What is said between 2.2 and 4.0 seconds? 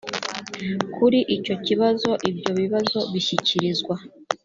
ibyo bibazo bishyikirizwa